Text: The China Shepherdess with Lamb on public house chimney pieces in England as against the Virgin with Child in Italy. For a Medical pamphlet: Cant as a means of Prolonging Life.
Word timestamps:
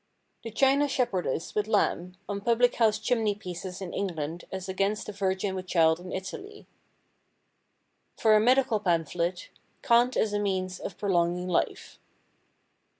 The 0.43 0.49
China 0.49 0.87
Shepherdess 0.87 1.53
with 1.53 1.67
Lamb 1.67 2.17
on 2.27 2.41
public 2.41 2.73
house 2.77 2.97
chimney 2.97 3.35
pieces 3.35 3.83
in 3.83 3.93
England 3.93 4.45
as 4.51 4.67
against 4.67 5.05
the 5.05 5.11
Virgin 5.11 5.53
with 5.53 5.67
Child 5.67 5.99
in 5.99 6.11
Italy. 6.11 6.65
For 8.17 8.35
a 8.35 8.39
Medical 8.39 8.79
pamphlet: 8.79 9.49
Cant 9.83 10.17
as 10.17 10.33
a 10.33 10.39
means 10.39 10.79
of 10.79 10.97
Prolonging 10.97 11.47
Life. 11.49 11.99